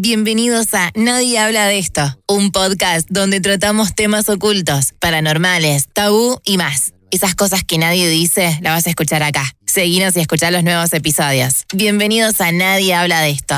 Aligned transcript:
Bienvenidos 0.00 0.74
a 0.74 0.92
Nadie 0.94 1.40
habla 1.40 1.66
de 1.66 1.80
esto, 1.80 2.16
un 2.28 2.52
podcast 2.52 3.08
donde 3.10 3.40
tratamos 3.40 3.96
temas 3.96 4.28
ocultos, 4.28 4.94
paranormales, 5.00 5.88
tabú 5.92 6.38
y 6.44 6.56
más. 6.56 6.92
Esas 7.10 7.34
cosas 7.34 7.64
que 7.64 7.78
nadie 7.78 8.08
dice, 8.08 8.60
las 8.62 8.74
vas 8.74 8.86
a 8.86 8.90
escuchar 8.90 9.24
acá. 9.24 9.42
Seguinos 9.66 10.16
y 10.16 10.20
escuchar 10.20 10.52
los 10.52 10.62
nuevos 10.62 10.92
episodios. 10.92 11.64
Bienvenidos 11.74 12.40
a 12.40 12.52
Nadie 12.52 12.94
habla 12.94 13.22
de 13.22 13.30
esto. 13.30 13.56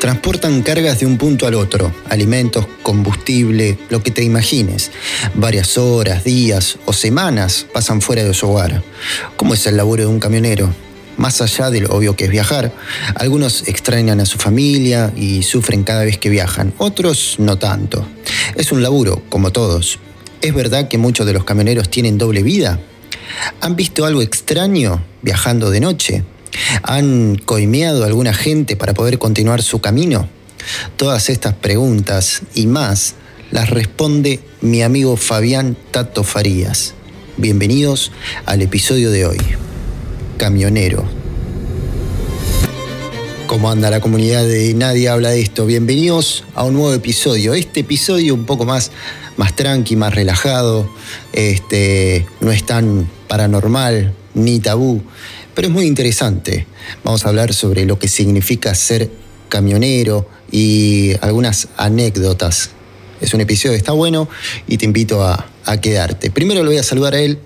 Transportan 0.00 0.60
cargas 0.60 1.00
de 1.00 1.06
un 1.06 1.16
punto 1.16 1.46
al 1.46 1.54
otro, 1.54 1.90
alimentos, 2.10 2.66
combustible, 2.82 3.78
lo 3.88 4.02
que 4.02 4.10
te 4.10 4.22
imagines. 4.22 4.90
Varias 5.32 5.78
horas, 5.78 6.24
días 6.24 6.76
o 6.84 6.92
semanas 6.92 7.66
pasan 7.72 8.02
fuera 8.02 8.22
de 8.22 8.34
su 8.34 8.50
hogar. 8.50 8.82
¿Cómo 9.38 9.54
es 9.54 9.66
el 9.66 9.78
laburo 9.78 10.02
de 10.02 10.08
un 10.08 10.20
camionero? 10.20 10.87
Más 11.18 11.42
allá 11.42 11.70
de 11.70 11.82
lo 11.82 11.90
obvio 11.90 12.16
que 12.16 12.24
es 12.24 12.30
viajar. 12.30 12.72
Algunos 13.14 13.68
extrañan 13.68 14.20
a 14.20 14.26
su 14.26 14.38
familia 14.38 15.12
y 15.14 15.42
sufren 15.42 15.84
cada 15.84 16.04
vez 16.04 16.16
que 16.16 16.30
viajan, 16.30 16.72
otros 16.78 17.34
no 17.38 17.58
tanto. 17.58 18.08
Es 18.54 18.72
un 18.72 18.82
laburo, 18.82 19.22
como 19.28 19.52
todos. 19.52 19.98
¿Es 20.40 20.54
verdad 20.54 20.88
que 20.88 20.96
muchos 20.96 21.26
de 21.26 21.32
los 21.34 21.44
camioneros 21.44 21.90
tienen 21.90 22.16
doble 22.16 22.42
vida? 22.42 22.80
¿Han 23.60 23.76
visto 23.76 24.06
algo 24.06 24.22
extraño 24.22 25.04
viajando 25.20 25.70
de 25.70 25.80
noche? 25.80 26.24
¿Han 26.82 27.36
coimeado 27.36 28.04
a 28.04 28.06
alguna 28.06 28.32
gente 28.32 28.76
para 28.76 28.94
poder 28.94 29.18
continuar 29.18 29.62
su 29.62 29.80
camino? 29.80 30.28
Todas 30.96 31.28
estas 31.28 31.54
preguntas 31.54 32.42
y 32.54 32.66
más 32.66 33.14
las 33.50 33.70
responde 33.70 34.40
mi 34.60 34.82
amigo 34.82 35.16
Fabián 35.16 35.76
Tato 35.90 36.22
Farías. 36.22 36.94
Bienvenidos 37.36 38.12
al 38.46 38.62
episodio 38.62 39.10
de 39.10 39.26
hoy 39.26 39.38
camionero. 40.38 41.04
¿Cómo 43.46 43.70
anda 43.70 43.90
la 43.90 44.00
comunidad 44.00 44.46
de 44.46 44.72
Nadie 44.72 45.08
habla 45.08 45.30
de 45.30 45.40
esto? 45.40 45.66
Bienvenidos 45.66 46.44
a 46.54 46.64
un 46.64 46.74
nuevo 46.74 46.94
episodio. 46.94 47.54
Este 47.54 47.80
episodio 47.80 48.34
un 48.34 48.46
poco 48.46 48.64
más, 48.64 48.92
más 49.36 49.56
tranqui, 49.56 49.96
más 49.96 50.14
relajado. 50.14 50.88
Este, 51.32 52.26
no 52.40 52.52
es 52.52 52.64
tan 52.64 53.10
paranormal 53.26 54.14
ni 54.34 54.60
tabú, 54.60 55.02
pero 55.54 55.68
es 55.68 55.74
muy 55.74 55.86
interesante. 55.86 56.66
Vamos 57.04 57.26
a 57.26 57.28
hablar 57.30 57.52
sobre 57.52 57.84
lo 57.84 57.98
que 57.98 58.08
significa 58.08 58.74
ser 58.74 59.10
camionero 59.48 60.28
y 60.52 61.12
algunas 61.20 61.68
anécdotas. 61.76 62.70
Es 63.20 63.34
un 63.34 63.40
episodio 63.40 63.72
que 63.72 63.78
está 63.78 63.92
bueno 63.92 64.28
y 64.66 64.78
te 64.78 64.84
invito 64.84 65.24
a, 65.24 65.46
quedarte. 65.82 66.30
Primero 66.30 66.62
lo 66.62 66.70
voy 66.70 66.78
a 66.78 66.82
saludar 66.82 67.14
a 67.14 67.20
él, 67.20 67.38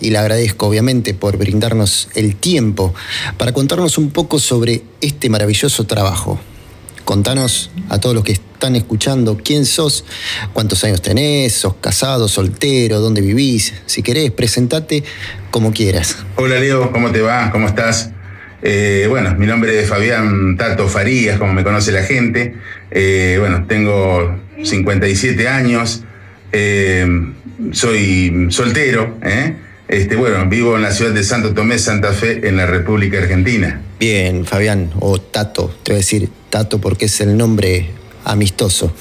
y 0.00 0.10
le 0.10 0.18
agradezco 0.18 0.66
obviamente 0.66 1.14
por 1.14 1.36
brindarnos 1.36 2.08
el 2.14 2.36
tiempo 2.36 2.94
para 3.38 3.52
contarnos 3.52 3.98
un 3.98 4.10
poco 4.10 4.38
sobre 4.38 4.82
este 5.00 5.28
maravilloso 5.28 5.84
trabajo. 5.84 6.40
Contanos 7.04 7.70
a 7.88 8.00
todos 8.00 8.16
los 8.16 8.24
que 8.24 8.32
están 8.32 8.74
escuchando 8.74 9.38
quién 9.42 9.64
sos, 9.64 10.04
cuántos 10.52 10.82
años 10.82 11.00
tenés, 11.02 11.52
sos 11.52 11.74
casado, 11.80 12.26
soltero, 12.26 13.00
dónde 13.00 13.20
vivís. 13.20 13.74
Si 13.86 14.02
querés, 14.02 14.32
presentate 14.32 15.04
como 15.52 15.72
quieras. 15.72 16.16
Hola 16.34 16.58
Leo, 16.58 16.90
¿cómo 16.90 17.12
te 17.12 17.20
va? 17.20 17.50
¿Cómo 17.52 17.68
estás? 17.68 18.10
Eh, 18.62 19.06
bueno, 19.08 19.34
mi 19.36 19.46
nombre 19.46 19.80
es 19.80 19.88
Fabián 19.88 20.56
Tato 20.56 20.88
Farías, 20.88 21.38
como 21.38 21.52
me 21.52 21.62
conoce 21.62 21.92
la 21.92 22.02
gente. 22.02 22.56
Eh, 22.90 23.36
bueno, 23.38 23.66
tengo 23.68 24.40
57 24.64 25.46
años, 25.46 26.02
eh, 26.50 27.06
soy 27.70 28.48
soltero, 28.50 29.16
¿eh? 29.22 29.54
Este, 29.88 30.16
bueno, 30.16 30.46
vivo 30.48 30.74
en 30.76 30.82
la 30.82 30.90
ciudad 30.90 31.12
de 31.12 31.22
Santo 31.22 31.54
Tomé, 31.54 31.78
Santa 31.78 32.12
Fe, 32.12 32.48
en 32.48 32.56
la 32.56 32.66
República 32.66 33.18
Argentina. 33.18 33.80
Bien, 34.00 34.44
Fabián, 34.44 34.90
o 34.98 35.20
Tato, 35.20 35.72
te 35.82 35.92
voy 35.92 35.96
a 35.96 35.98
decir 35.98 36.28
Tato 36.50 36.80
porque 36.80 37.04
es 37.04 37.20
el 37.20 37.36
nombre 37.36 37.90
amistoso. 38.24 38.92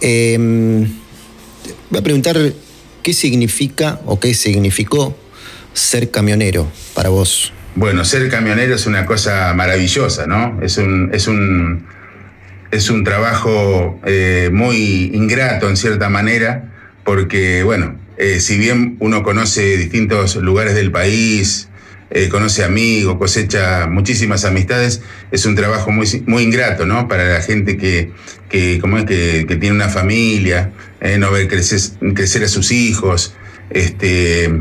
Em, 0.00 0.86
voy 1.90 1.98
a 1.98 2.02
preguntar 2.02 2.36
qué 3.02 3.12
significa 3.12 4.00
o 4.06 4.20
qué 4.20 4.34
significó 4.34 5.16
ser 5.72 6.10
camionero 6.12 6.70
para 6.94 7.08
vos. 7.08 7.52
Bueno, 7.74 8.04
ser 8.04 8.28
camionero 8.28 8.76
es 8.76 8.86
una 8.86 9.06
cosa 9.06 9.52
maravillosa, 9.54 10.26
¿no? 10.26 10.60
Es 10.62 10.78
un, 10.78 11.10
es 11.12 11.26
un, 11.26 11.86
es 12.70 12.90
un 12.90 13.02
trabajo 13.02 14.00
eh, 14.04 14.50
muy 14.52 15.10
ingrato 15.14 15.68
en 15.68 15.76
cierta 15.76 16.08
manera, 16.08 16.70
porque, 17.02 17.64
bueno, 17.64 17.96
eh, 18.16 18.40
si 18.40 18.58
bien 18.58 18.96
uno 19.00 19.22
conoce 19.22 19.76
distintos 19.76 20.36
lugares 20.36 20.74
del 20.74 20.90
país, 20.90 21.68
eh, 22.10 22.28
conoce 22.28 22.62
amigos, 22.62 23.16
cosecha 23.16 23.86
muchísimas 23.86 24.44
amistades, 24.44 25.00
es 25.30 25.46
un 25.46 25.54
trabajo 25.54 25.90
muy, 25.90 26.06
muy 26.26 26.42
ingrato, 26.42 26.84
¿no? 26.84 27.08
Para 27.08 27.24
la 27.24 27.40
gente 27.40 27.76
que, 27.76 28.12
que, 28.50 28.78
como 28.80 28.98
es, 28.98 29.04
que, 29.04 29.46
que 29.48 29.56
tiene 29.56 29.74
una 29.74 29.88
familia, 29.88 30.72
eh, 31.00 31.16
no 31.18 31.30
ver 31.30 31.48
crecer, 31.48 31.80
crecer 32.14 32.44
a 32.44 32.48
sus 32.48 32.70
hijos, 32.70 33.34
este, 33.70 34.52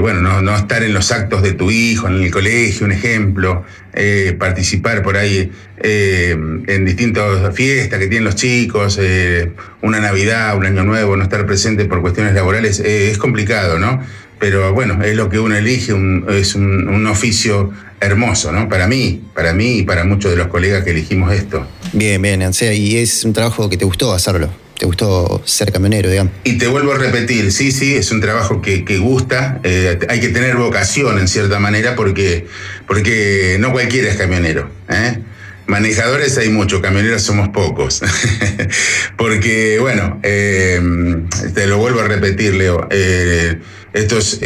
bueno, 0.00 0.42
no, 0.42 0.56
estar 0.56 0.82
en 0.82 0.92
los 0.92 1.12
actos 1.12 1.42
de 1.42 1.52
tu 1.52 1.70
hijo, 1.70 2.08
en 2.08 2.22
el 2.22 2.30
colegio, 2.30 2.84
un 2.84 2.92
ejemplo, 2.92 3.64
eh, 3.94 4.34
participar 4.38 5.02
por 5.02 5.16
ahí 5.16 5.50
eh, 5.78 6.30
en 6.66 6.84
distintas 6.84 7.54
fiestas 7.54 7.98
que 7.98 8.06
tienen 8.06 8.24
los 8.24 8.36
chicos, 8.36 8.98
una 9.82 10.00
Navidad, 10.00 10.56
un 10.56 10.66
Año 10.66 10.84
Nuevo, 10.84 11.16
no 11.16 11.22
estar 11.22 11.46
presente 11.46 11.84
por 11.84 12.00
cuestiones 12.00 12.34
laborales, 12.34 12.80
es 12.80 13.18
complicado, 13.18 13.78
¿no? 13.78 14.02
Pero 14.38 14.72
bueno, 14.72 15.02
es 15.02 15.14
lo 15.14 15.28
que 15.28 15.38
uno 15.38 15.56
elige, 15.56 15.92
es 16.30 16.54
un, 16.54 16.88
un, 16.88 17.06
oficio 17.06 17.70
hermoso, 18.00 18.50
¿no? 18.50 18.68
Para 18.68 18.88
mí, 18.88 19.22
para 19.34 19.52
mí 19.52 19.78
y 19.78 19.82
para 19.82 20.04
muchos 20.04 20.32
de 20.32 20.36
los 20.36 20.48
colegas 20.48 20.82
que 20.82 20.90
elegimos 20.90 21.32
esto. 21.32 21.66
Bien, 21.92 22.20
bien, 22.20 22.42
o 22.42 22.52
sea, 22.52 22.72
y 22.72 22.96
es 22.96 23.24
un 23.24 23.32
trabajo 23.32 23.68
que 23.70 23.76
te 23.76 23.84
gustó 23.84 24.12
hacerlo 24.12 24.61
te 24.78 24.86
gustó 24.86 25.42
ser 25.44 25.72
camionero, 25.72 26.10
digamos. 26.10 26.32
Y 26.44 26.58
te 26.58 26.66
vuelvo 26.66 26.92
a 26.92 26.98
repetir, 26.98 27.52
sí, 27.52 27.72
sí, 27.72 27.94
es 27.94 28.10
un 28.10 28.20
trabajo 28.20 28.60
que, 28.60 28.82
gusta, 28.98 29.60
eh, 29.62 29.98
hay 30.08 30.20
que 30.20 30.28
tener 30.28 30.56
vocación 30.56 31.18
en 31.18 31.28
cierta 31.28 31.58
manera 31.58 31.94
porque, 31.94 32.46
porque 32.86 33.56
no 33.60 33.72
cualquiera 33.72 34.10
es 34.10 34.16
camionero. 34.16 34.70
¿eh? 34.88 35.18
Manejadores 35.66 36.36
hay 36.38 36.48
muchos, 36.48 36.80
camioneros 36.80 37.22
somos 37.22 37.48
pocos. 37.50 38.02
porque, 39.16 39.78
bueno, 39.80 40.20
eh, 40.22 40.80
te 41.54 41.66
lo 41.66 41.78
vuelvo 41.78 42.00
a 42.00 42.08
repetir, 42.08 42.54
Leo. 42.54 42.88
esto 43.92 44.18
es, 44.18 44.40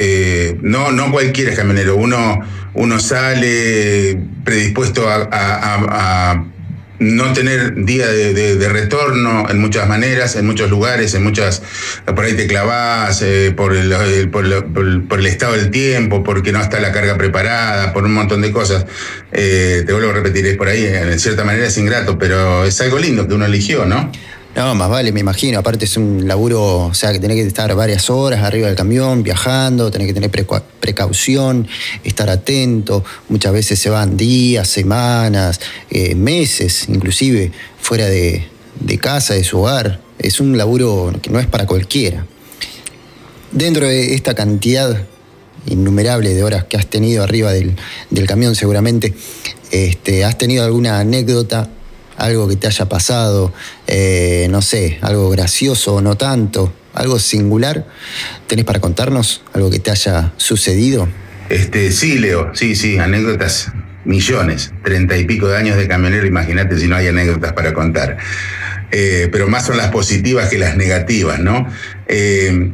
no, 0.60 0.92
no 0.92 1.10
cualquiera 1.12 1.52
es 1.52 1.56
camionero. 1.56 1.96
Uno, 1.96 2.40
uno 2.74 3.00
sale 3.00 4.18
predispuesto 4.44 5.08
a 5.08 6.44
no 6.98 7.32
tener 7.32 7.84
día 7.84 8.06
de, 8.06 8.68
retorno 8.68 9.48
en 9.48 9.60
muchas 9.60 9.88
maneras, 9.88 10.36
en 10.36 10.46
muchos 10.46 10.70
lugares, 10.70 11.14
en 11.14 11.22
muchas, 11.22 11.62
por 12.04 12.24
ahí 12.24 12.34
te 12.34 12.46
clavás, 12.46 13.22
eh, 13.22 13.52
por, 13.56 13.74
el, 13.74 14.28
por, 14.30 14.44
el, 14.44 15.26
estado 15.26 15.54
del 15.54 15.70
tiempo, 15.70 16.24
porque 16.24 16.52
no 16.52 16.60
está 16.60 16.80
la 16.80 16.92
carga 16.92 17.16
preparada, 17.16 17.92
por 17.92 18.04
un 18.04 18.12
montón 18.12 18.42
de 18.42 18.52
cosas. 18.52 18.86
Eh, 19.32 19.84
te 19.86 19.92
vuelvo 19.92 20.10
a 20.10 20.14
repetir, 20.14 20.46
es 20.46 20.56
por 20.56 20.68
ahí, 20.68 20.84
en 20.84 21.18
cierta 21.18 21.44
manera 21.44 21.66
es 21.66 21.78
ingrato, 21.78 22.18
pero 22.18 22.64
es 22.64 22.80
algo 22.80 22.98
lindo 22.98 23.28
que 23.28 23.34
uno 23.34 23.46
eligió, 23.46 23.86
¿no? 23.86 24.10
No, 24.56 24.74
más 24.74 24.88
vale, 24.88 25.12
me 25.12 25.20
imagino. 25.20 25.58
Aparte 25.58 25.84
es 25.84 25.98
un 25.98 26.26
laburo, 26.26 26.86
o 26.86 26.94
sea, 26.94 27.12
que 27.12 27.18
tenés 27.18 27.36
que 27.36 27.46
estar 27.46 27.74
varias 27.74 28.08
horas 28.08 28.42
arriba 28.42 28.68
del 28.68 28.74
camión, 28.74 29.22
viajando, 29.22 29.90
tenés 29.90 30.06
que 30.06 30.14
tener 30.14 30.30
precaución, 30.30 31.68
estar 32.04 32.30
atento. 32.30 33.04
Muchas 33.28 33.52
veces 33.52 33.78
se 33.78 33.90
van 33.90 34.16
días, 34.16 34.66
semanas, 34.66 35.60
eh, 35.90 36.14
meses, 36.14 36.88
inclusive, 36.88 37.52
fuera 37.78 38.06
de, 38.06 38.48
casa, 38.98 39.34
de 39.34 39.44
su 39.44 39.58
hogar. 39.58 40.00
Es 40.18 40.40
un 40.40 40.56
laburo 40.56 41.12
que 41.20 41.28
no 41.28 41.38
es 41.38 41.46
para 41.46 41.66
cualquiera. 41.66 42.24
Dentro 43.52 43.86
de 43.86 44.14
esta 44.14 44.34
cantidad 44.34 45.04
innumerable 45.66 46.32
de 46.32 46.42
horas 46.42 46.64
que 46.64 46.78
has 46.78 46.86
tenido 46.86 47.22
arriba 47.22 47.52
del, 47.52 47.76
camión, 48.26 48.54
seguramente, 48.54 49.12
este, 49.70 50.24
¿has 50.24 50.38
tenido 50.38 50.64
alguna 50.64 50.98
anécdota 50.98 51.68
algo 52.16 52.48
que 52.48 52.56
te 52.56 52.66
haya 52.66 52.86
pasado, 52.86 53.52
eh, 53.86 54.48
no 54.50 54.62
sé, 54.62 54.98
algo 55.02 55.30
gracioso 55.30 55.96
o 55.96 56.00
no 56.00 56.16
tanto, 56.16 56.72
algo 56.94 57.18
singular, 57.18 57.86
¿tenés 58.46 58.64
para 58.64 58.80
contarnos 58.80 59.42
algo 59.52 59.70
que 59.70 59.78
te 59.78 59.90
haya 59.90 60.32
sucedido? 60.36 61.08
Este, 61.48 61.92
sí, 61.92 62.18
Leo, 62.18 62.50
sí, 62.54 62.74
sí, 62.74 62.98
anécdotas, 62.98 63.72
millones, 64.04 64.72
treinta 64.82 65.16
y 65.16 65.24
pico 65.24 65.48
de 65.48 65.56
años 65.56 65.76
de 65.76 65.86
camionero, 65.86 66.26
imagínate 66.26 66.78
si 66.78 66.88
no 66.88 66.96
hay 66.96 67.08
anécdotas 67.08 67.52
para 67.52 67.72
contar. 67.74 68.16
Eh, 68.90 69.28
pero 69.30 69.48
más 69.48 69.66
son 69.66 69.76
las 69.76 69.90
positivas 69.90 70.48
que 70.48 70.58
las 70.58 70.76
negativas, 70.76 71.40
¿no? 71.40 71.68
Eh, 72.08 72.72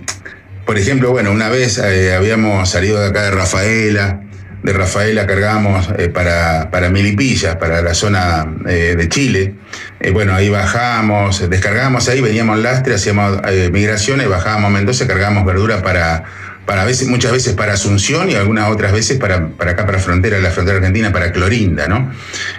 por 0.67 0.79
ejemplo, 0.79 1.11
bueno, 1.11 1.33
una 1.33 1.49
vez 1.49 1.79
habíamos 1.79 2.69
salido 2.71 3.00
de 3.00 3.09
acá 3.09 3.25
de 3.25 3.31
Rafaela, 3.33 4.22
de 4.62 4.73
Rafaela 4.73 5.26
cargamos 5.26 5.88
eh, 5.99 6.09
para, 6.09 6.70
para 6.70 6.88
Milipillas, 6.88 7.56
para 7.56 7.82
la 7.82 7.94
zona 7.94 8.47
eh, 8.67 8.94
de 8.97 9.09
Chile. 9.09 9.55
Eh, 10.00 10.11
bueno, 10.11 10.35
ahí 10.35 10.49
bajamos, 10.49 11.49
descargamos 11.50 12.09
ahí, 12.09 12.20
veníamos 12.20 12.59
lastre, 12.59 12.94
hacíamos 12.94 13.41
migraciones, 13.73 14.29
bajábamos 14.29 14.69
a 14.69 14.73
Mendoza, 14.73 15.06
cargábamos 15.06 15.44
verdura 15.44 15.82
para, 15.82 16.25
para 16.64 16.87
muchas 17.09 17.32
veces 17.32 17.55
para 17.55 17.73
Asunción 17.73 18.31
y 18.31 18.35
algunas 18.35 18.70
otras 18.70 18.93
veces 18.93 19.19
para, 19.19 19.49
para 19.49 19.73
acá, 19.73 19.85
para 19.85 19.99
frontera, 19.99 20.38
la 20.38 20.50
frontera 20.50 20.79
argentina, 20.79 21.12
para 21.12 21.32
Clorinda, 21.32 21.88
¿no? 21.88 22.12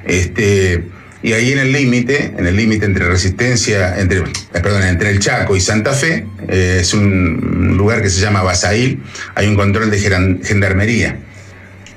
Este, 0.05 0.83
y 1.21 1.31
ahí 1.31 1.53
en 1.53 1.59
el 1.59 1.71
límite, 1.71 2.33
en 2.37 2.45
el 2.45 2.57
límite 2.57 2.85
entre 2.85 3.05
Resistencia, 3.05 3.97
entre, 3.97 4.23
perdón, 4.51 4.83
entre 4.83 5.09
el 5.09 5.19
Chaco 5.19 5.55
y 5.55 5.61
Santa 5.61 5.93
Fe, 5.93 6.25
es 6.49 6.93
un 6.93 7.75
lugar 7.77 8.01
que 8.01 8.09
se 8.09 8.19
llama 8.19 8.43
Basail, 8.43 9.01
hay 9.35 9.47
un 9.47 9.55
control 9.55 9.89
de 9.89 9.99
gendarmería. 10.43 11.17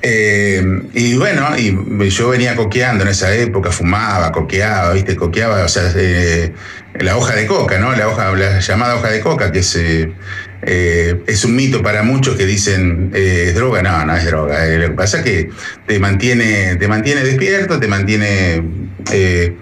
Eh, 0.09 0.63
y 0.93 1.17
bueno, 1.17 1.45
y 1.57 2.09
yo 2.09 2.29
venía 2.29 2.55
coqueando 2.55 3.03
en 3.03 3.09
esa 3.09 3.35
época, 3.35 3.71
fumaba, 3.71 4.31
coqueaba, 4.31 4.93
¿viste? 4.93 5.17
Coqueaba, 5.17 5.65
o 5.65 5.67
sea, 5.67 5.83
la 6.93 7.17
hoja 7.17 7.35
de 7.35 7.45
coca, 7.45 7.77
¿no? 7.77 7.93
La, 7.93 8.07
hoja, 8.07 8.31
la 8.31 8.61
llamada 8.61 8.95
hoja 8.95 9.09
de 9.09 9.19
coca, 9.19 9.51
que 9.51 9.59
es, 9.59 9.77
es 10.61 11.45
un 11.45 11.55
mito 11.57 11.83
para 11.83 12.03
muchos 12.03 12.37
que 12.37 12.45
dicen 12.45 13.11
es 13.13 13.53
droga. 13.53 13.81
No, 13.81 14.05
no 14.05 14.15
es 14.15 14.25
droga. 14.25 14.65
lo 14.65 14.87
que 14.87 14.93
pasa 14.93 15.17
es 15.17 15.23
que 15.25 15.49
te 15.85 15.99
mantiene, 15.99 16.77
te 16.77 16.87
mantiene 16.87 17.23
despierto, 17.23 17.77
te 17.77 17.87
mantiene 17.87 18.63
eh, 19.11 19.55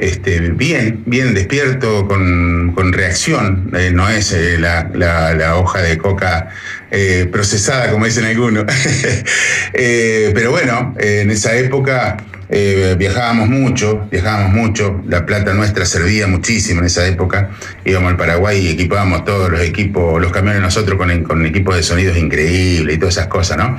este, 0.00 0.40
bien, 0.50 1.02
bien 1.06 1.34
despierto, 1.34 2.08
con, 2.08 2.92
reacción. 2.92 3.70
Eh, 3.76 3.90
no 3.92 4.08
es 4.08 4.32
eh, 4.32 4.58
la, 4.58 5.56
hoja 5.56 5.82
de 5.82 5.98
coca 5.98 6.48
procesada, 7.30 7.92
como 7.92 8.06
dicen 8.06 8.24
algunos. 8.24 8.64
pero 9.72 10.50
bueno, 10.50 10.94
en 10.98 11.30
esa 11.30 11.54
época 11.54 12.16
eh, 12.50 12.96
viajábamos 12.98 13.48
mucho, 13.48 14.06
viajábamos 14.10 14.52
mucho, 14.52 15.02
la 15.06 15.24
plata 15.24 15.54
nuestra 15.54 15.84
servía 15.84 16.26
muchísimo 16.26 16.80
en 16.80 16.86
esa 16.86 17.06
época. 17.06 17.50
Íbamos 17.84 18.10
al 18.10 18.16
Paraguay 18.16 18.66
y 18.66 18.70
equipábamos 18.70 19.24
todos 19.24 19.50
los 19.50 19.60
equipos, 19.60 20.20
los 20.20 20.32
camiones 20.32 20.60
nosotros 20.60 20.98
con, 20.98 21.22
con 21.22 21.46
equipos 21.46 21.76
de 21.76 21.82
sonidos 21.82 22.16
increíbles 22.16 22.96
y 22.96 22.98
todas 22.98 23.16
esas 23.16 23.28
cosas, 23.28 23.56
¿no? 23.56 23.78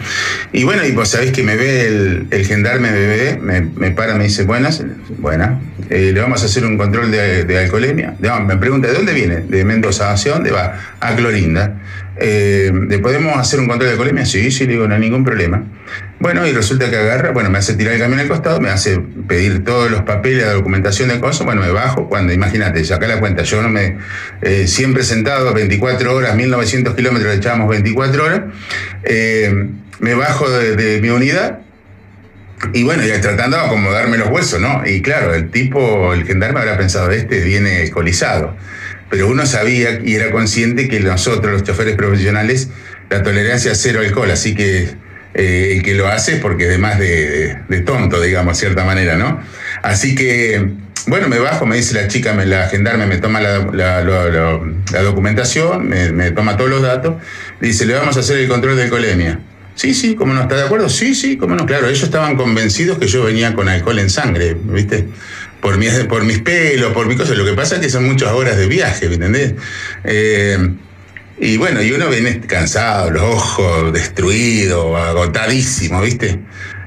Y 0.53 0.63
bueno, 0.63 0.85
y 0.85 0.91
vos 0.91 1.09
sabés 1.09 1.31
que 1.31 1.43
me 1.43 1.55
ve 1.57 1.87
el, 2.31 2.45
gendarme, 2.45 2.91
me 2.91 3.37
me, 3.41 3.61
me 3.61 3.91
para, 3.91 4.15
me 4.15 4.25
dice, 4.25 4.43
buenas, 4.43 4.83
buena, 5.17 5.59
eh, 5.89 6.11
le 6.13 6.21
vamos 6.21 6.41
a 6.41 6.45
hacer 6.45 6.65
un 6.65 6.77
control 6.77 7.11
de, 7.11 7.57
alcoholemia. 7.59 8.15
me 8.45 8.55
pregunta, 8.55 8.87
¿de 8.87 8.93
dónde 8.93 9.13
viene? 9.13 9.41
De 9.41 9.65
Mendoza, 9.65 10.11
¿hacia 10.11 10.31
dónde 10.31 10.51
va? 10.51 10.79
A 11.01 11.15
Clorinda. 11.15 11.81
Eh, 12.15 12.71
¿Le 12.87 12.99
podemos 12.99 13.37
hacer 13.37 13.59
un 13.59 13.67
control 13.67 13.87
de 13.87 13.91
alcoholemia? 13.91 14.25
Sí, 14.25 14.51
sí, 14.51 14.65
le 14.65 14.73
digo, 14.73 14.87
no 14.87 14.93
hay 14.93 15.01
ningún 15.01 15.25
problema. 15.25 15.63
Bueno, 16.21 16.45
y 16.45 16.51
resulta 16.53 16.87
que 16.91 16.97
agarra, 16.97 17.31
bueno, 17.31 17.49
me 17.49 17.57
hace 17.57 17.73
tirar 17.73 17.95
el 17.95 17.99
camión 17.99 18.19
al 18.19 18.27
costado, 18.27 18.61
me 18.61 18.69
hace 18.69 18.99
pedir 19.27 19.63
todos 19.63 19.89
los 19.89 20.03
papeles, 20.03 20.45
la 20.45 20.53
documentación 20.53 21.09
de 21.09 21.19
cosas, 21.19 21.47
bueno, 21.47 21.61
me 21.63 21.71
bajo, 21.71 22.07
cuando, 22.09 22.31
imagínate, 22.31 22.85
saca 22.85 23.07
la 23.07 23.19
cuenta, 23.19 23.41
yo 23.41 23.63
no 23.63 23.69
me, 23.69 23.97
eh, 24.43 24.67
siempre 24.67 25.01
sentado, 25.01 25.51
24 25.51 26.13
horas, 26.13 26.35
1900 26.35 26.93
kilómetros, 26.93 27.35
echábamos 27.35 27.69
24 27.69 28.23
horas, 28.23 28.41
eh, 29.03 29.67
me 29.99 30.13
bajo 30.13 30.47
de, 30.47 31.01
mi 31.01 31.09
unidad, 31.09 31.61
y 32.71 32.83
bueno, 32.83 33.03
ya 33.03 33.19
tratando 33.19 33.57
de 33.57 33.63
acomodarme 33.63 34.19
los 34.19 34.29
huesos, 34.29 34.61
¿no? 34.61 34.83
Y 34.85 35.01
claro, 35.01 35.33
el 35.33 35.49
tipo, 35.49 36.13
el 36.13 36.23
gendarme 36.25 36.59
habrá 36.59 36.77
pensado, 36.77 37.09
este 37.09 37.43
viene 37.43 37.81
alcoholizado. 37.81 38.55
Pero 39.09 39.27
uno 39.27 39.47
sabía 39.47 39.99
y 40.05 40.13
era 40.13 40.29
consciente 40.29 40.87
que 40.87 40.99
nosotros, 40.99 41.51
los 41.51 41.63
choferes 41.63 41.95
profesionales, 41.95 42.69
la 43.09 43.23
tolerancia 43.23 43.71
a 43.71 43.75
cero 43.75 44.01
alcohol, 44.01 44.29
así 44.29 44.53
que 44.53 45.00
eh, 45.33 45.81
que 45.83 45.93
lo 45.93 46.07
hace 46.07 46.37
porque 46.37 46.65
además 46.65 46.99
de, 46.99 47.57
de, 47.67 47.81
tonto, 47.81 48.19
digamos, 48.21 48.57
de 48.57 48.59
cierta 48.59 48.83
manera, 48.83 49.15
¿no? 49.15 49.39
Así 49.81 50.13
que, 50.13 50.71
bueno, 51.07 51.29
me 51.29 51.39
bajo, 51.39 51.65
me 51.65 51.77
dice 51.77 51.93
la 51.95 52.07
chica, 52.07 52.33
me, 52.33 52.45
la 52.45 52.67
gendarme 52.67 53.05
me 53.05 53.17
toma 53.17 53.39
la, 53.39 54.01
documentación, 55.01 55.87
me, 55.89 56.31
toma 56.31 56.57
todos 56.57 56.69
los 56.69 56.81
datos, 56.81 57.15
dice, 57.59 57.85
le 57.85 57.93
vamos 57.93 58.17
a 58.17 58.19
hacer 58.19 58.37
el 58.39 58.47
control 58.47 58.75
de 58.75 58.83
alcoholemia. 58.83 59.39
Sí, 59.73 59.93
sí, 59.93 60.15
¿cómo 60.15 60.33
no 60.33 60.41
está 60.41 60.57
de 60.57 60.63
acuerdo? 60.63 60.89
Sí, 60.89 61.15
sí, 61.15 61.37
cómo 61.37 61.55
no. 61.55 61.65
Claro, 61.65 61.87
ellos 61.87 62.03
estaban 62.03 62.35
convencidos 62.35 62.99
que 62.99 63.07
yo 63.07 63.23
venía 63.23 63.53
con 63.53 63.69
alcohol 63.69 63.99
en 63.99 64.09
sangre, 64.09 64.55
¿viste? 64.61 65.07
Por, 65.61 65.77
mi, 65.77 65.87
por 66.09 66.23
mis 66.23 66.39
pelos, 66.39 66.91
por 66.91 67.07
mi 67.07 67.15
cosa. 67.15 67.33
Lo 67.35 67.45
que 67.45 67.53
pasa 67.53 67.75
es 67.75 67.81
que 67.81 67.89
son 67.89 68.05
muchas 68.05 68.31
horas 68.31 68.57
de 68.57 68.67
viaje, 68.67 69.07
¿me 69.07 69.15
entendés? 69.15 69.53
Eh, 70.03 70.57
y 71.43 71.57
bueno, 71.57 71.81
y 71.81 71.91
uno 71.91 72.07
viene 72.07 72.39
cansado, 72.41 73.09
los 73.09 73.23
ojos 73.23 73.91
destruidos, 73.91 74.95
agotadísimo, 74.95 75.99
¿viste? 75.99 76.39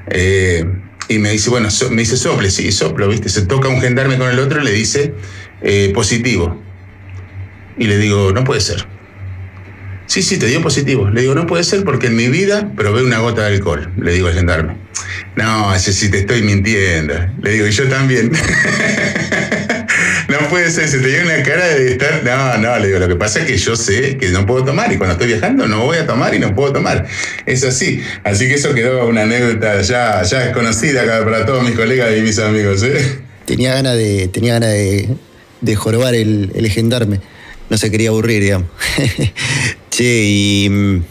Eh, 0.07 0.63
y 1.09 1.19
me 1.19 1.31
dice, 1.31 1.49
bueno, 1.49 1.67
me 1.91 2.01
dice 2.03 2.15
sople, 2.15 2.49
sí, 2.49 2.71
soplo, 2.71 3.09
¿viste? 3.09 3.27
Se 3.27 3.41
toca 3.41 3.67
un 3.67 3.81
gendarme 3.81 4.17
con 4.17 4.29
el 4.29 4.39
otro 4.39 4.61
y 4.61 4.63
le 4.63 4.71
dice 4.71 5.13
eh, 5.61 5.91
positivo. 5.93 6.63
Y 7.77 7.87
le 7.87 7.97
digo, 7.97 8.31
no 8.31 8.45
puede 8.45 8.61
ser. 8.61 8.87
Sí, 10.05 10.23
sí, 10.23 10.37
te 10.37 10.45
dio 10.45 10.61
positivo. 10.61 11.09
Le 11.09 11.19
digo, 11.19 11.35
no 11.35 11.47
puede 11.47 11.65
ser 11.65 11.83
porque 11.83 12.07
en 12.07 12.15
mi 12.15 12.29
vida 12.29 12.71
probé 12.77 13.03
una 13.03 13.19
gota 13.19 13.41
de 13.41 13.55
alcohol, 13.55 13.91
le 13.97 14.13
digo 14.13 14.29
al 14.29 14.35
gendarme. 14.35 14.77
No, 15.35 15.75
ese 15.75 15.91
sí 15.91 16.09
te 16.09 16.19
estoy 16.19 16.43
mintiendo. 16.43 17.13
Le 17.41 17.51
digo, 17.51 17.67
y 17.67 17.71
yo 17.71 17.89
también. 17.89 18.31
no 20.41 20.47
puede 20.49 20.69
ser, 20.71 20.87
se 20.87 20.99
te 20.99 21.07
dio 21.07 21.21
una 21.23 21.43
cara 21.43 21.67
de 21.67 21.91
estar. 21.91 22.23
No, 22.23 22.57
no, 22.57 22.79
le 22.79 22.87
digo, 22.87 22.99
lo 22.99 23.07
que 23.07 23.15
pasa 23.15 23.39
es 23.39 23.45
que 23.45 23.57
yo 23.57 23.75
sé 23.75 24.17
que 24.17 24.29
no 24.29 24.45
puedo 24.45 24.65
tomar 24.65 24.91
y 24.91 24.97
cuando 24.97 25.13
estoy 25.13 25.27
viajando 25.27 25.67
no 25.67 25.85
voy 25.85 25.97
a 25.97 26.07
tomar 26.07 26.33
y 26.33 26.39
no 26.39 26.55
puedo 26.55 26.73
tomar. 26.73 27.05
Es 27.45 27.63
así. 27.63 28.01
Así 28.23 28.47
que 28.47 28.55
eso 28.55 28.73
quedó 28.73 29.07
una 29.07 29.23
anécdota 29.23 29.81
ya, 29.81 30.21
ya 30.23 30.39
desconocida 30.39 31.03
para 31.23 31.45
todos 31.45 31.63
mis 31.63 31.75
colegas 31.75 32.15
y 32.17 32.21
mis 32.21 32.39
amigos. 32.39 32.83
¿eh? 32.83 33.19
Tenía 33.45 33.73
ganas 33.75 33.95
de, 33.95 34.27
tenía 34.27 34.53
ganas 34.53 34.71
de, 34.71 35.09
de 35.61 35.77
el, 36.21 36.51
el 36.55 36.69
gendarme. 36.69 37.19
No 37.69 37.77
se 37.77 37.89
quería 37.91 38.09
aburrir, 38.09 38.43
digamos. 38.43 38.67
che, 39.89 40.23
y 40.23 40.67
mm, 40.69 41.03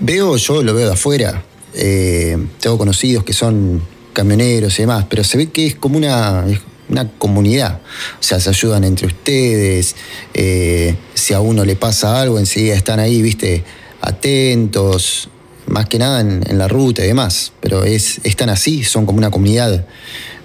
veo, 0.00 0.36
yo 0.36 0.62
lo 0.62 0.74
veo 0.74 0.86
de 0.86 0.92
afuera. 0.92 1.42
Eh, 1.74 2.36
tengo 2.60 2.78
conocidos 2.78 3.24
que 3.24 3.32
son 3.32 3.82
camioneros 4.12 4.78
y 4.78 4.82
demás, 4.82 5.06
pero 5.08 5.24
se 5.24 5.36
ve 5.36 5.50
que 5.50 5.66
es 5.66 5.74
como 5.74 5.98
una, 5.98 6.44
una 6.88 7.08
comunidad. 7.18 7.80
O 8.20 8.22
sea, 8.22 8.40
se 8.40 8.50
ayudan 8.50 8.84
entre 8.84 9.06
ustedes. 9.06 9.96
Eh, 10.34 10.94
si 11.14 11.34
a 11.34 11.40
uno 11.40 11.64
le 11.64 11.76
pasa 11.76 12.20
algo, 12.20 12.38
enseguida 12.38 12.74
están 12.74 13.00
ahí, 13.00 13.22
viste, 13.22 13.64
atentos. 14.00 15.28
Más 15.66 15.86
que 15.86 15.98
nada 15.98 16.20
en, 16.20 16.58
la 16.58 16.68
ruta 16.68 17.02
y 17.04 17.08
demás. 17.08 17.52
Pero 17.60 17.84
es, 17.84 18.20
están 18.24 18.50
así, 18.50 18.84
son 18.84 19.06
como 19.06 19.18
una 19.18 19.30
comunidad 19.30 19.86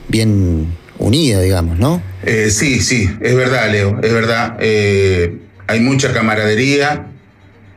bien 0.07 0.67
unida, 0.97 1.41
digamos, 1.41 1.77
¿no? 1.77 2.01
Eh, 2.23 2.49
sí, 2.51 2.81
sí, 2.81 3.09
es 3.21 3.35
verdad, 3.35 3.69
Leo, 3.71 3.99
es 4.01 4.13
verdad. 4.13 4.57
Eh, 4.59 5.37
hay 5.67 5.79
mucha 5.81 6.13
camaradería. 6.13 7.05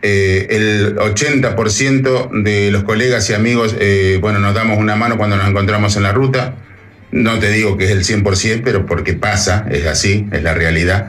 el 0.02 0.96
80% 0.96 2.42
de 2.42 2.72
los 2.72 2.82
colegas 2.82 3.28
y 3.30 3.34
amigos, 3.34 3.76
bueno, 4.20 4.40
nos 4.40 4.54
damos 4.54 4.78
una 4.78 4.96
mano 4.96 5.16
cuando 5.16 5.36
nos 5.36 5.48
encontramos 5.48 5.96
en 5.96 6.02
la 6.04 6.12
ruta. 6.12 6.56
No 7.12 7.38
te 7.38 7.50
digo 7.50 7.76
que 7.76 7.84
es 7.84 7.90
el 7.90 8.04
100%, 8.04 8.62
pero 8.64 8.86
porque 8.86 9.12
pasa, 9.12 9.66
es 9.70 9.86
así, 9.86 10.26
es 10.32 10.42
la 10.42 10.54
realidad. 10.54 11.08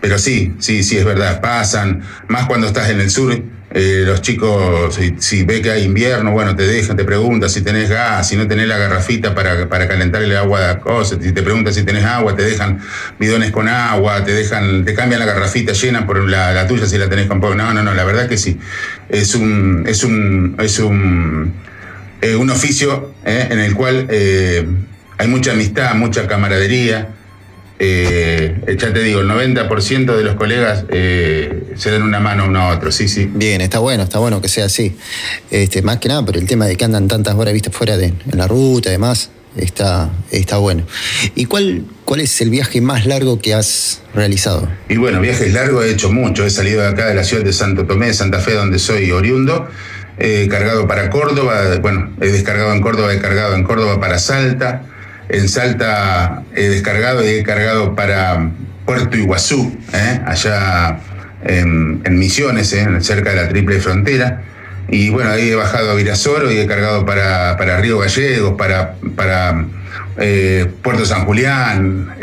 Pero 0.00 0.18
sí, 0.18 0.52
sí, 0.58 0.82
sí, 0.82 0.98
es 0.98 1.04
verdad, 1.04 1.40
pasan, 1.40 2.02
más 2.28 2.46
cuando 2.46 2.66
estás 2.66 2.90
en 2.90 3.00
el 3.00 3.08
sur, 3.08 3.40
eh, 3.76 4.04
los 4.06 4.20
chicos, 4.20 5.00
si, 5.18 5.42
ve 5.44 5.62
que 5.62 5.70
hay 5.70 5.84
invierno, 5.84 6.30
bueno, 6.30 6.54
te 6.54 6.64
dejan, 6.64 6.96
te 6.96 7.04
preguntan 7.04 7.48
si 7.50 7.62
tenés 7.62 7.88
gas, 7.88 8.28
si 8.28 8.36
no 8.36 8.46
tenés 8.46 8.68
la 8.68 8.78
garrafita 8.78 9.34
para, 9.34 9.68
para 9.68 9.88
calentar 9.88 10.22
el 10.22 10.36
agua 10.36 10.60
de 10.60 10.78
cosas, 10.80 11.18
si 11.20 11.32
te 11.32 11.42
preguntan 11.42 11.74
si 11.74 11.82
tenés 11.82 12.04
agua, 12.04 12.36
te 12.36 12.42
dejan 12.42 12.80
bidones 13.18 13.50
con 13.50 13.66
agua, 13.66 14.24
te 14.24 14.32
dejan, 14.32 14.84
te 14.84 14.94
cambian 14.94 15.18
la 15.18 15.26
garrafita 15.26 15.72
llena 15.72 16.06
por 16.06 16.28
la, 16.28 16.66
tuya 16.68 16.86
si 16.86 16.98
la 16.98 17.08
tenés 17.08 17.26
con 17.26 17.40
poco. 17.40 17.54
No, 17.54 17.74
no, 17.74 17.82
no, 17.82 17.94
la 17.94 18.04
verdad 18.04 18.28
que 18.28 18.36
sí. 18.36 18.60
Es 19.08 19.34
un, 19.34 19.84
es 19.88 20.04
un, 20.04 20.56
es 20.60 20.78
un, 20.78 21.52
eh, 22.20 22.36
un 22.36 22.50
oficio 22.50 23.12
eh, 23.24 23.48
en 23.50 23.58
el 23.58 23.74
cual 23.74 24.06
hay 25.24 25.30
mucha 25.30 25.52
amistad, 25.52 25.94
mucha 25.94 26.26
camaradería. 26.26 27.08
Eh, 27.78 28.76
ya 28.78 28.92
te 28.92 29.02
digo, 29.02 29.20
el 29.20 29.28
90% 29.28 30.16
de 30.16 30.22
los 30.22 30.36
colegas 30.36 30.84
eh, 30.90 31.72
se 31.76 31.90
dan 31.90 32.02
una 32.02 32.20
mano 32.20 32.44
uno 32.46 32.60
a 32.60 32.68
otro, 32.74 32.92
sí, 32.92 33.08
sí. 33.08 33.28
Bien, 33.34 33.60
está 33.60 33.78
bueno, 33.78 34.04
está 34.04 34.18
bueno 34.18 34.40
que 34.40 34.48
sea 34.48 34.66
así. 34.66 34.96
Este, 35.50 35.82
más 35.82 35.98
que 35.98 36.08
nada 36.08 36.24
por 36.24 36.36
el 36.36 36.46
tema 36.46 36.66
de 36.66 36.76
que 36.76 36.84
andan 36.84 37.08
tantas 37.08 37.34
horas 37.34 37.52
viste 37.54 37.70
fuera 37.70 37.96
de 37.96 38.06
en 38.06 38.38
la 38.38 38.46
ruta 38.46 38.90
y 38.90 38.92
demás, 38.92 39.30
está, 39.56 40.10
está 40.30 40.58
bueno. 40.58 40.86
¿Y 41.34 41.46
cuál, 41.46 41.84
cuál 42.04 42.20
es 42.20 42.40
el 42.42 42.50
viaje 42.50 42.80
más 42.80 43.06
largo 43.06 43.40
que 43.40 43.54
has 43.54 44.02
realizado? 44.14 44.68
Y 44.88 44.98
bueno, 44.98 45.20
viajes 45.20 45.52
largos 45.52 45.86
he 45.86 45.90
hecho 45.90 46.12
mucho. 46.12 46.44
He 46.44 46.50
salido 46.50 46.82
de 46.82 46.88
acá 46.88 47.06
de 47.06 47.14
la 47.14 47.24
ciudad 47.24 47.42
de 47.42 47.52
Santo 47.52 47.86
Tomé, 47.86 48.08
de 48.08 48.14
Santa 48.14 48.38
Fe, 48.40 48.52
donde 48.52 48.78
soy 48.78 49.10
oriundo. 49.10 49.68
He 50.18 50.46
cargado 50.48 50.86
para 50.86 51.10
Córdoba, 51.10 51.78
bueno, 51.80 52.12
he 52.20 52.28
descargado 52.28 52.72
en 52.72 52.80
Córdoba, 52.82 53.12
he 53.12 53.18
cargado 53.18 53.56
en 53.56 53.64
Córdoba 53.64 53.98
para 53.98 54.18
Salta 54.18 54.90
en 55.28 55.48
Salta 55.48 56.42
he 56.54 56.68
descargado 56.68 57.24
y 57.24 57.28
he 57.28 57.42
cargado 57.42 57.94
para 57.94 58.50
Puerto 58.84 59.16
Iguazú, 59.16 59.76
¿eh? 59.92 60.20
allá 60.26 60.98
en, 61.44 62.02
Misiones, 62.18 62.72
¿eh? 62.72 62.86
cerca 63.00 63.30
de 63.30 63.36
la 63.36 63.48
triple 63.48 63.80
frontera. 63.80 64.42
Y 64.88 65.08
bueno, 65.08 65.30
ahí 65.30 65.50
he 65.50 65.54
bajado 65.54 65.90
a 65.90 65.94
Virasoro 65.94 66.52
y 66.52 66.58
he 66.58 66.66
cargado 66.66 67.06
para, 67.06 67.56
para 67.56 67.80
Río 67.80 67.98
Gallegos, 67.98 68.54
para, 68.58 68.94
para 69.16 69.64
eh, 70.18 70.70
Puerto 70.82 71.06
San 71.06 71.24
Julián, 71.24 72.14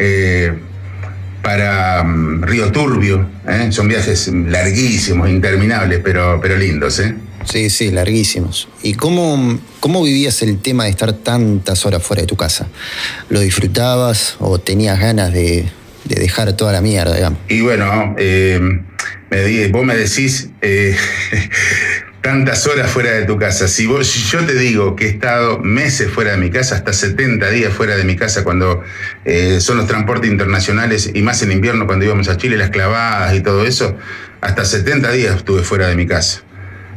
para 1.41 2.03
mm, 2.03 2.43
Río 2.43 2.72
Turbio. 2.72 3.27
Son 3.72 3.88
viajes 3.88 4.27
larguísimos, 4.27 5.27
interminables, 5.29 6.00
pero, 6.03 6.39
pero 6.39 6.55
lindos. 6.55 7.01
Sí, 7.45 7.69
sí, 7.69 7.91
larguísimos. 7.91 8.67
¿Y 8.83 8.93
cómo, 8.93 9.60
cómo 9.79 10.03
vivías 10.03 10.41
el 10.41 10.60
tema 10.60 10.86
de 10.86 10.91
estar 10.91 11.13
tantas 11.13 11.86
horas 11.86 12.03
fuera 12.03 12.21
de 12.21 12.27
tu 12.27 12.36
casa? 12.36 12.67
¿Lo 13.29 13.39
disfrutabas 13.39 14.36
o 14.39 14.60
tenías 14.60 15.00
ganas 15.00 15.33
de, 15.33 15.65
dejar 16.05 16.53
toda 16.53 16.71
la 16.71 16.81
mierda, 16.81 17.15
digamos? 17.15 17.39
Y 17.48 17.62
bueno, 17.62 18.15
eh, 18.17 18.60
vos 19.71 19.86
me 19.86 19.95
decís 19.95 20.50
eh, 20.62 20.95
tantas 22.21 22.67
horas 22.67 22.89
fuera 22.91 23.12
de 23.12 23.25
tu 23.25 23.38
casa. 23.38 23.67
Si, 23.67 23.88
vos, 23.88 24.07
si 24.07 24.19
yo 24.29 24.45
te 24.45 24.53
digo 24.53 24.95
que 24.95 25.05
he 25.05 25.10
estado 25.10 25.60
meses 25.60 26.12
fuera 26.12 26.31
de 26.31 26.38
mi 26.38 26.51
casa, 26.51 26.75
hasta 26.75 26.93
70 26.93 27.50
días 27.50 27.74
fuera 27.74 27.95
de 27.95 28.03
mi 28.03 28.15
casa, 28.15 28.43
cuando 28.43 28.83
eh, 29.25 29.60
son 29.60 29.77
los 29.77 29.88
transportes 29.88 30.29
internacionales 30.29 31.12
y 31.13 31.21
más 31.21 31.41
en 31.41 31.51
invierno 31.51 31.88
cuando 31.88 32.05
íbamos 32.05 32.29
a 32.29 32.38
Chile, 32.38 32.57
las 32.57 32.69
clavadas 32.69 33.36
y 33.36 33.41
todo 33.41 33.65
eso, 33.65 33.98
hasta 34.41 34.65
70 34.65 35.12
días 35.12 35.38
estuve 35.38 35.63
fuera 35.63 35.88
de 35.88 35.95
mi 35.95 36.05
casa. 36.05 36.43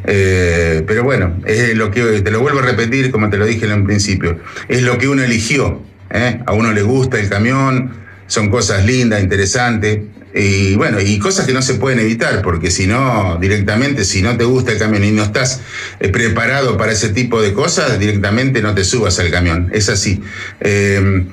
Eh, 0.06 0.82
pero 0.86 1.02
bueno, 1.02 1.40
es 1.46 1.74
lo 1.76 1.90
que 1.90 2.20
te 2.20 2.30
lo 2.30 2.40
vuelvo 2.40 2.58
a 2.58 2.62
repetir 2.62 3.10
como 3.10 3.30
te 3.30 3.36
lo 3.36 3.46
dije 3.46 3.66
en 3.66 3.72
un 3.72 3.84
principio. 3.84 4.38
Es 4.68 4.82
lo 4.82 4.98
que 4.98 5.08
uno 5.08 5.22
eligió. 5.22 5.82
¿eh? 6.10 6.40
A 6.46 6.52
uno 6.52 6.72
le 6.72 6.82
gusta 6.82 7.18
el 7.18 7.28
camión, 7.28 7.92
son 8.26 8.50
cosas 8.50 8.84
lindas, 8.84 9.22
interesantes. 9.22 10.00
Y 10.34 10.74
bueno, 10.74 11.00
y 11.00 11.18
cosas 11.20 11.46
que 11.46 11.52
no 11.52 11.62
se 11.62 11.74
pueden 11.74 12.00
evitar, 12.00 12.42
porque 12.42 12.70
si 12.70 12.88
no, 12.88 13.38
directamente, 13.40 14.04
si 14.04 14.20
no 14.20 14.36
te 14.36 14.42
gusta 14.42 14.72
el 14.72 14.78
camión 14.78 15.04
y 15.04 15.12
no 15.12 15.22
estás 15.22 15.60
eh, 16.00 16.08
preparado 16.08 16.76
para 16.76 16.90
ese 16.90 17.10
tipo 17.10 17.40
de 17.40 17.52
cosas, 17.52 18.00
directamente 18.00 18.60
no 18.60 18.74
te 18.74 18.82
subas 18.82 19.18
al 19.20 19.30
camión. 19.30 19.70
Es 19.72 19.88
así. 19.88 20.20
Em, 20.60 21.28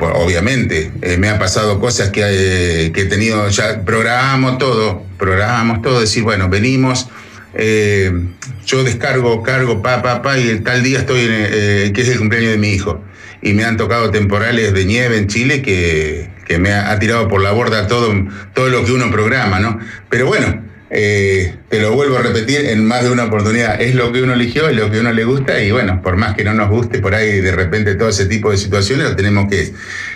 obviamente, 0.00 0.92
me 1.18 1.30
ha 1.30 1.38
pasado 1.38 1.80
cosas 1.80 2.10
que, 2.10 2.92
que, 2.94 3.00
he 3.00 3.04
tenido, 3.06 3.48
ya 3.48 3.82
programamos 3.84 4.58
todo, 4.58 5.02
programamos 5.18 5.80
todo, 5.80 6.00
decir, 6.00 6.22
bueno, 6.22 6.50
venimos, 6.50 7.08
yo 7.54 8.84
descargo, 8.84 9.42
cargo, 9.42 9.82
pa, 9.82 10.02
pa, 10.02 10.22
pa, 10.22 10.38
y 10.38 10.60
tal 10.60 10.82
día 10.82 11.00
estoy, 11.00 11.20
en, 11.26 11.92
que 11.92 12.00
es 12.00 12.08
el 12.08 12.18
cumpleaños 12.18 12.52
de 12.52 12.58
mi 12.58 12.70
hijo. 12.70 13.02
Y 13.42 13.54
me 13.54 13.64
han 13.64 13.76
tocado 13.76 14.10
temporales 14.10 14.72
de 14.72 14.84
nieve 14.84 15.18
en 15.18 15.26
Chile 15.26 15.62
que, 15.62 16.30
que 16.46 16.58
me 16.58 16.72
ha, 16.72 16.98
tirado 16.98 17.28
por 17.28 17.42
la 17.42 17.52
borda 17.52 17.86
todo, 17.86 18.12
todo 18.54 18.68
lo 18.68 18.84
que 18.84 18.92
uno 18.92 19.10
programa, 19.10 19.58
¿no? 19.58 19.78
Pero 20.08 20.26
bueno, 20.26 20.62
eh, 20.90 21.54
te 21.70 21.80
lo 21.80 21.94
vuelvo 21.94 22.18
a 22.18 22.22
repetir 22.22 22.66
en 22.66 22.84
más 22.84 23.02
de 23.02 23.10
una 23.10 23.24
oportunidad, 23.24 23.80
es 23.80 23.94
lo 23.94 24.12
que 24.12 24.22
uno 24.22 24.34
eligió, 24.34 24.68
es 24.68 24.76
lo 24.76 24.90
que 24.90 25.00
uno 25.00 25.12
le 25.12 25.24
gusta 25.24 25.62
y 25.62 25.70
bueno, 25.70 26.02
por 26.02 26.16
más 26.16 26.34
que 26.34 26.44
no 26.44 26.52
nos 26.52 26.68
guste 26.68 26.98
por 26.98 27.14
ahí 27.14 27.40
de 27.40 27.52
repente 27.52 27.94
todo 27.94 28.10
ese 28.10 28.26
tipo 28.26 28.50
de 28.50 28.58
situaciones, 28.58 29.08
lo 29.08 29.16
tenemos 29.16 29.48
que, 29.48 29.72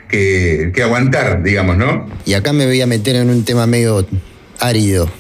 que, 0.09 0.73
que 0.75 0.83
aguantar, 0.83 1.43
digamos, 1.43 1.79
¿no? 1.79 2.07
Y 2.27 2.35
acá 2.35 2.53
me 2.53 2.67
voy 2.67 2.81
a 2.83 2.87
meter 2.87 3.17
en 3.17 3.31
un 3.31 3.45
tema 3.45 3.67
medio 3.67 4.07
árido. 4.61 5.11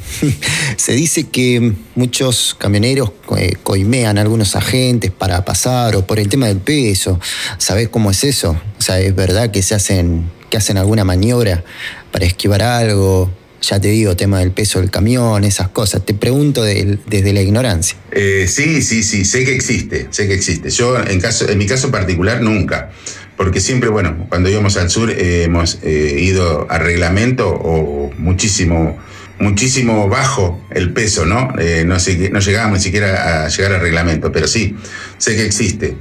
Se 0.77 0.93
dice 0.93 1.25
que 1.25 1.73
muchos 1.95 2.57
camioneros 2.59 3.13
eh, 3.37 3.55
coimean 3.63 4.19
a 4.19 4.23
algunos 4.23 4.57
agentes 4.57 5.11
para 5.11 5.45
pasar 5.45 5.97
o 5.97 6.07
por 6.07 6.19
el 6.19 6.29
tema 6.29 6.47
del 6.47 6.59
peso. 6.59 7.21
¿Sabés 7.59 7.89
cómo 7.89 8.11
es 8.11 8.25
eso? 8.25 8.57
O 8.79 8.83
sea, 8.83 9.01
es 9.01 9.15
verdad 9.15 9.51
que 9.51 9.63
se 9.63 9.75
hacen 9.75 10.31
que 10.51 10.57
hacen 10.57 10.79
alguna 10.79 11.05
maniobra 11.05 11.65
para 12.13 12.25
esquivar 12.25 12.63
algo. 12.63 13.31
Ya 13.63 13.81
te 13.81 13.89
digo, 13.89 14.15
tema 14.15 14.39
del 14.39 14.53
peso 14.53 14.81
del 14.81 14.91
camión, 14.91 15.43
esas 15.43 15.69
cosas. 15.71 16.05
Te 16.05 16.15
pregunto 16.15 16.63
desde 16.63 17.33
la 17.33 17.41
ignorancia. 17.41 17.97
Eh, 18.13 18.47
sí, 18.49 18.81
sí, 18.83 19.03
sí, 19.03 19.25
sé 19.25 19.45
que 19.45 19.55
existe, 19.55 20.07
sé 20.11 20.29
que 20.29 20.35
existe. 20.35 20.71
Yo, 20.71 20.97
en, 21.03 21.21
caso, 21.21 21.49
en 21.49 21.59
mi 21.59 21.67
caso 21.67 21.91
particular, 21.91 22.43
nunca. 22.43 22.93
Porque 23.37 23.61
siempre, 23.61 23.89
bueno, 23.89 24.27
cuando 24.29 24.49
íbamos 24.49 24.77
al 24.77 24.89
sur 24.89 25.11
eh, 25.11 25.45
hemos 25.45 25.79
ido 25.85 26.71
a 26.71 26.79
reglamento 26.79 27.49
o 27.49 28.13
muchísimo, 28.19 28.99
muchísimo 29.39 30.09
bajo 30.09 30.65
el 30.71 30.93
peso, 30.93 31.27
¿no? 31.27 31.53
no, 31.85 32.01
sé, 32.01 32.31
no 32.31 32.41
llegábamos 32.41 32.79
ni 32.79 32.85
siquiera 32.85 33.45
a 33.45 33.49
llegar 33.49 33.75
al 33.75 33.81
reglamento, 33.81 34.33
pero 34.33 34.49
sí, 34.49 34.77
sé 35.19 35.37
que 35.37 35.45
existe. 35.45 35.97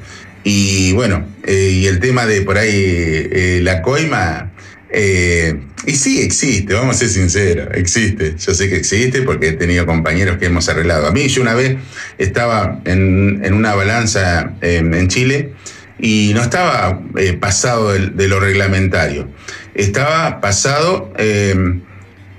Y 0.45 0.93
bueno, 0.93 1.27
eh, 1.43 1.71
y 1.73 1.87
el 1.87 1.99
tema 1.99 2.27
de 2.27 2.41
por 2.41 2.59
ahí 2.59 2.71
eh, 2.71 3.59
la 3.63 3.81
coima, 3.81 4.51
eh, 4.91 5.59
y 5.87 5.91
sí 5.93 6.21
existe, 6.21 6.75
vamos 6.75 6.97
a 6.97 6.99
ser 6.99 7.09
sinceros, 7.09 7.69
existe. 7.73 8.35
Yo 8.37 8.53
sé 8.53 8.69
que 8.69 8.75
existe 8.75 9.23
porque 9.23 9.49
he 9.49 9.53
tenido 9.53 9.87
compañeros 9.87 10.37
que 10.37 10.45
hemos 10.45 10.69
arreglado. 10.69 11.07
A 11.07 11.11
mí 11.11 11.27
yo 11.29 11.41
una 11.41 11.55
vez 11.55 11.77
estaba 12.19 12.79
en, 12.85 13.53
una 13.55 13.73
balanza 13.73 14.53
en 14.61 15.07
Chile 15.07 15.53
y 15.97 16.31
no 16.35 16.43
estaba 16.43 17.01
pasado 17.39 17.91
de, 17.93 18.27
lo 18.27 18.39
reglamentario, 18.39 19.27
estaba 19.73 20.41
pasado 20.41 21.11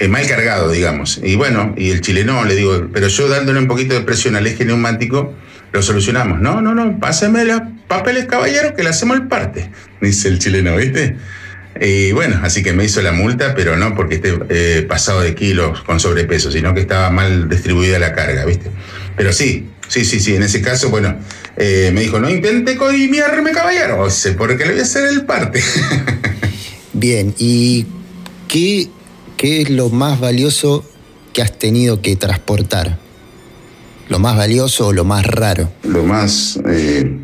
mal 0.09 0.27
cargado, 0.27 0.71
digamos. 0.71 1.21
Y 1.23 1.37
bueno, 1.37 1.75
y 1.77 1.91
el 1.91 2.01
chileno 2.01 2.45
le 2.45 2.55
digo, 2.55 2.89
pero 2.93 3.09
yo 3.09 3.29
dándole 3.29 3.59
un 3.59 3.67
poquito 3.67 3.95
de 3.95 4.03
presión 4.03 4.37
al 4.37 4.47
eje 4.47 4.65
neumático, 4.65 5.35
lo 5.73 5.83
solucionamos. 5.83 6.41
No, 6.41 6.61
no, 6.61 6.75
no, 6.75 6.99
páseme 7.01 7.45
los 7.45 7.61
papeles, 7.89 8.27
caballero, 8.27 8.75
que 8.75 8.83
le 8.83 8.91
hacemos 8.91 9.17
el 9.17 9.29
parte, 9.29 9.71
dice 10.01 10.29
el 10.29 10.39
chileno, 10.39 10.77
¿viste? 10.77 11.17
Y 11.81 12.13
bueno, 12.13 12.41
así 12.43 12.63
que 12.63 12.73
me 12.73 12.85
hizo 12.85 13.03
la 13.03 13.13
multa, 13.13 13.55
pero 13.55 13.77
no 13.77 13.95
porque 13.95 14.17
esté 14.17 14.39
eh, 14.49 14.87
pasado 14.89 15.21
de 15.21 15.35
kilos 15.35 15.83
con 15.83 16.01
sobrepeso, 16.01 16.51
sino 16.51 16.73
que 16.75 16.81
estaba 16.81 17.11
mal 17.11 17.49
distribuida 17.49 17.99
la 17.99 18.15
carga, 18.15 18.45
¿viste? 18.45 18.71
Pero 19.17 19.33
sí, 19.33 19.69
sí, 19.89 20.05
sí, 20.05 20.21
sí, 20.21 20.35
en 20.35 20.43
ese 20.43 20.63
caso, 20.63 20.89
bueno, 20.89 21.17
eh, 21.57 21.91
me 21.93 22.01
dijo, 22.01 22.19
no 22.19 22.31
intente 22.31 22.77
codimiarme, 22.77 23.53
caballero, 23.53 24.09
porque 24.39 24.65
le 24.65 24.73
voy 24.73 24.81
a 24.81 24.83
hacer 24.83 25.07
el 25.07 25.25
parte. 25.27 25.63
Bien, 26.95 27.35
¿y 27.39 27.87
qué, 28.49 28.89
qué 29.37 29.63
es 29.63 29.71
lo 29.71 29.89
más 29.91 30.21
valioso 30.21 30.85
que 31.33 31.43
has 31.43 31.59
tenido 31.59 32.01
que 32.01 32.17
transportar? 32.17 32.99
¿Lo 34.09 34.19
más 34.19 34.37
valioso 34.37 34.89
o 34.89 34.93
lo 34.93 35.05
más 35.05 35.27
raro? 35.27 35.69
Lo 35.83 36.05
más 36.05 36.61
eh, 36.69 37.19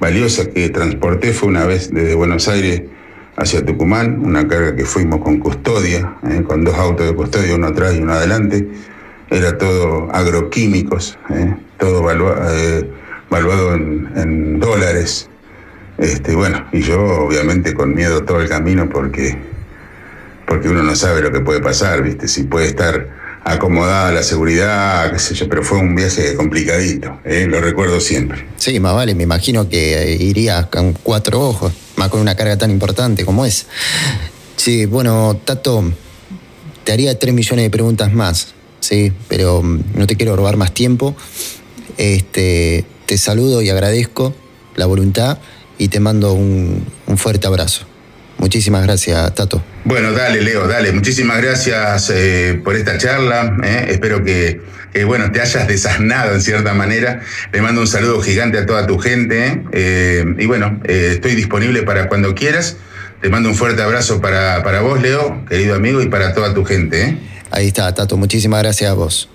valioso 0.00 0.50
que 0.52 0.68
transporté 0.68 1.32
fue 1.32 1.48
una 1.48 1.64
vez 1.64 1.92
desde 1.92 2.14
Buenos 2.14 2.48
Aires 2.48 2.82
hacia 3.36 3.64
Tucumán, 3.64 4.20
una 4.24 4.46
carga 4.46 4.76
que 4.76 4.84
fuimos 4.84 5.20
con 5.20 5.38
custodia, 5.38 6.16
eh, 6.28 6.42
con 6.42 6.64
dos 6.64 6.74
autos 6.76 7.06
de 7.06 7.14
custodia, 7.14 7.54
uno 7.54 7.68
atrás 7.68 7.94
y 7.94 8.00
uno 8.00 8.12
adelante. 8.12 8.68
Era 9.30 9.58
todo 9.58 10.10
agroquímicos, 10.12 11.18
eh, 11.30 11.54
todo 11.78 12.02
valuado 12.02 13.74
en, 13.74 14.60
dólares. 14.60 15.28
Este, 15.98 16.34
bueno, 16.34 16.66
y 16.72 16.80
yo 16.80 17.00
obviamente 17.00 17.74
con 17.74 17.94
miedo 17.94 18.24
todo 18.24 18.40
el 18.40 18.48
camino 18.48 18.88
porque, 18.88 19.36
porque 20.46 20.68
uno 20.68 20.82
no 20.82 20.94
sabe 20.96 21.20
lo 21.20 21.32
que 21.32 21.40
puede 21.40 21.60
pasar, 21.60 22.02
¿viste? 22.02 22.28
Si 22.28 22.44
puede 22.44 22.66
estar 22.66 23.24
acomodada 23.44 24.10
la 24.10 24.22
seguridad, 24.22 25.12
qué 25.12 25.18
sé 25.18 25.34
yo, 25.34 25.48
pero 25.48 25.62
fue 25.62 25.78
un 25.78 25.94
viaje 25.94 26.34
complicadito, 26.34 27.20
¿eh? 27.24 27.46
lo 27.46 27.60
recuerdo 27.60 28.00
siempre. 28.00 28.46
Sí, 28.56 28.80
más 28.80 28.94
vale, 28.94 29.14
me 29.14 29.24
imagino 29.24 29.68
que 29.68 30.16
iría 30.18 30.68
con 30.70 30.94
cuatro 30.94 31.40
ojos, 31.40 31.72
más 31.96 32.08
con 32.08 32.20
una 32.20 32.34
carga 32.34 32.56
tan 32.56 32.70
importante 32.70 33.24
como 33.24 33.44
es. 33.44 33.66
Sí, 34.56 34.86
bueno, 34.86 35.38
Tato, 35.44 35.84
te 36.84 36.92
haría 36.92 37.18
tres 37.18 37.34
millones 37.34 37.64
de 37.64 37.70
preguntas 37.70 38.12
más, 38.12 38.54
sí, 38.80 39.12
pero 39.28 39.62
mm, 39.62 39.80
no 39.94 40.06
te 40.06 40.16
quiero 40.16 40.36
robar 40.36 40.56
más 40.56 40.72
tiempo. 40.72 41.14
Este, 41.98 42.86
te 43.04 43.18
saludo 43.18 43.60
y 43.60 43.68
agradezco 43.68 44.34
la 44.74 44.86
voluntad 44.86 45.38
y 45.76 45.88
te 45.88 46.00
mando 46.00 46.32
un 46.32 46.86
fuerte 47.16 47.46
abrazo. 47.46 47.86
Muchísimas 48.38 48.82
gracias, 48.82 49.34
Tato. 49.34 49.62
Bueno, 49.84 50.12
dale, 50.12 50.40
Leo, 50.40 50.66
dale. 50.66 50.92
Muchísimas 50.92 51.40
gracias 51.40 52.10
eh, 52.10 52.60
por 52.62 52.76
esta 52.76 52.98
charla. 52.98 53.56
Eh. 53.62 53.86
Espero 53.90 54.24
que, 54.24 54.60
bueno, 55.06 55.30
te 55.32 55.40
hayas 55.40 55.66
desasnado 55.68 56.34
en 56.34 56.42
cierta 56.42 56.74
manera. 56.74 57.20
Le 57.52 57.60
mando 57.62 57.80
un 57.80 57.86
saludo 57.86 58.20
gigante 58.20 58.58
a 58.58 58.66
toda 58.66 58.86
tu 58.86 58.98
gente. 58.98 59.62
Eh. 59.72 60.24
y 60.38 60.46
bueno, 60.46 60.80
estoy 60.84 61.34
disponible 61.34 61.82
para 61.82 62.08
cuando 62.08 62.34
quieras. 62.34 62.76
Te 63.20 63.30
mando 63.30 63.48
un 63.48 63.54
fuerte 63.54 63.82
abrazo 63.82 64.20
para, 64.20 64.62
para 64.62 64.80
vos, 64.80 65.00
Leo, 65.00 65.44
querido 65.48 65.74
amigo, 65.74 66.02
y 66.02 66.08
para 66.08 66.34
toda 66.34 66.52
tu 66.52 66.64
gente. 66.64 67.16
Ahí 67.50 67.68
está, 67.68 67.94
Tato. 67.94 68.16
Muchísimas 68.16 68.62
gracias 68.62 68.90
a 68.90 68.94
vos. 68.94 69.28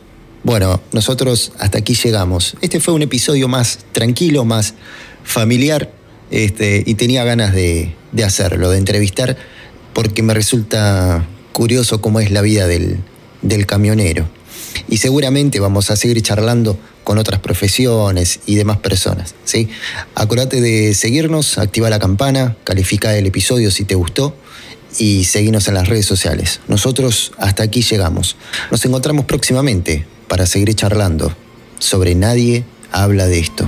Bueno, 0.43 0.81
nosotros 0.91 1.53
hasta 1.57 1.79
aquí 1.79 1.95
llegamos. 1.95 2.55
Este 2.61 2.79
fue 2.79 2.93
un 2.93 3.01
episodio 3.01 3.47
más 3.47 3.79
tranquilo, 3.91 4.45
más 4.45 4.75
familiar 5.23 5.89
este, 6.31 6.83
y 6.85 6.95
tenía 6.95 7.23
ganas 7.23 7.53
de, 7.53 7.95
hacerlo, 8.23 8.69
de 8.69 8.77
entrevistar, 8.77 9.37
porque 9.93 10.23
me 10.23 10.33
resulta 10.33 11.25
curioso 11.53 12.01
cómo 12.01 12.19
es 12.19 12.31
la 12.31 12.41
vida 12.41 12.67
del, 12.67 12.99
camionero. 13.65 14.29
Y 14.87 14.97
seguramente 14.97 15.59
vamos 15.59 15.89
a 15.91 15.95
seguir 15.95 16.21
charlando 16.21 16.79
con 17.03 17.17
otras 17.17 17.39
profesiones 17.39 18.39
y 18.45 18.55
demás 18.55 18.77
personas. 18.77 19.33
¿sí? 19.43 19.69
Acordate 20.15 20.61
de 20.61 20.93
seguirnos, 20.93 21.57
activa 21.57 21.89
la 21.89 21.99
campana, 21.99 22.55
califica 22.63 23.15
el 23.17 23.25
episodio 23.25 23.71
si 23.71 23.83
te 23.83 23.95
gustó 23.95 24.35
y 24.97 25.23
seguinos 25.25 25.67
en 25.67 25.75
las 25.75 25.87
redes 25.87 26.05
sociales. 26.05 26.61
Nosotros 26.67 27.31
hasta 27.37 27.63
aquí 27.63 27.81
llegamos. 27.81 28.35
Nos 28.71 28.85
encontramos 28.85 29.25
próximamente 29.25 30.05
para 30.27 30.45
seguir 30.45 30.73
charlando 30.75 31.35
sobre 31.79 32.15
Nadie 32.15 32.63
habla 32.91 33.25
de 33.25 33.39
esto. 33.39 33.67